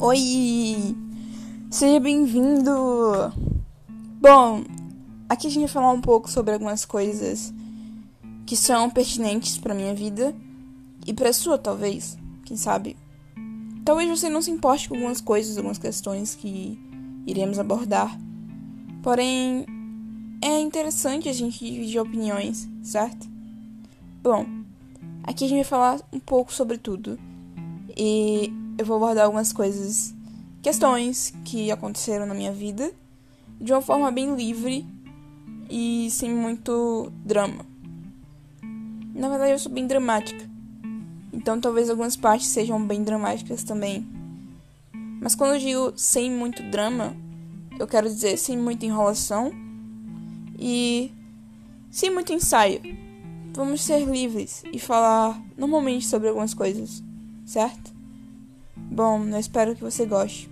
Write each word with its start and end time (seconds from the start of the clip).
Oi! 0.00 0.96
Seja 1.72 1.98
bem-vindo! 1.98 2.70
Bom, 4.20 4.62
aqui 5.28 5.48
a 5.48 5.50
gente 5.50 5.62
vai 5.62 5.68
falar 5.68 5.90
um 5.90 6.00
pouco 6.00 6.30
sobre 6.30 6.52
algumas 6.52 6.84
coisas 6.84 7.52
que 8.46 8.56
são 8.56 8.88
pertinentes 8.88 9.58
para 9.58 9.74
minha 9.74 9.92
vida 9.96 10.32
e 11.04 11.12
para 11.12 11.32
sua, 11.32 11.58
talvez, 11.58 12.16
quem 12.44 12.56
sabe. 12.56 12.96
Talvez 13.84 14.08
você 14.08 14.28
não 14.28 14.40
se 14.40 14.52
importe 14.52 14.88
com 14.88 14.94
algumas 14.94 15.20
coisas, 15.20 15.56
algumas 15.56 15.78
questões 15.78 16.36
que 16.36 16.78
iremos 17.26 17.58
abordar. 17.58 18.16
Porém, 19.02 19.66
é 20.40 20.60
interessante 20.60 21.28
a 21.28 21.32
gente 21.32 21.58
dividir 21.58 21.98
opiniões, 21.98 22.68
certo? 22.84 23.28
Bom, 24.22 24.46
aqui 25.24 25.44
a 25.44 25.48
gente 25.48 25.58
vai 25.58 25.64
falar 25.64 26.00
um 26.12 26.20
pouco 26.20 26.54
sobre 26.54 26.78
tudo. 26.78 27.18
E 27.98 28.52
eu 28.78 28.86
vou 28.86 28.96
abordar 28.96 29.24
algumas 29.24 29.52
coisas, 29.52 30.14
questões 30.62 31.34
que 31.44 31.70
aconteceram 31.72 32.26
na 32.26 32.34
minha 32.34 32.52
vida 32.52 32.92
de 33.60 33.72
uma 33.72 33.82
forma 33.82 34.10
bem 34.10 34.36
livre 34.36 34.86
e 35.68 36.08
sem 36.10 36.30
muito 36.30 37.12
drama. 37.24 37.66
Na 39.14 39.28
verdade, 39.28 39.52
eu 39.52 39.58
sou 39.58 39.72
bem 39.72 39.86
dramática. 39.86 40.48
Então, 41.32 41.60
talvez 41.60 41.90
algumas 41.90 42.16
partes 42.16 42.46
sejam 42.48 42.80
bem 42.84 43.02
dramáticas 43.02 43.64
também. 43.64 44.06
Mas 45.20 45.34
quando 45.34 45.54
eu 45.54 45.58
digo 45.58 45.92
sem 45.96 46.30
muito 46.30 46.62
drama, 46.70 47.16
eu 47.78 47.86
quero 47.86 48.08
dizer 48.08 48.36
sem 48.36 48.56
muita 48.56 48.86
enrolação 48.86 49.50
e 50.58 51.12
sem 51.90 52.10
muito 52.10 52.32
ensaio. 52.32 52.80
Vamos 53.54 53.82
ser 53.82 54.04
livres 54.04 54.62
e 54.72 54.78
falar 54.78 55.40
normalmente 55.56 56.06
sobre 56.06 56.28
algumas 56.28 56.54
coisas, 56.54 57.02
certo? 57.48 57.90
Bom, 58.76 59.26
eu 59.28 59.38
espero 59.38 59.74
que 59.74 59.80
você 59.80 60.04
goste. 60.04 60.50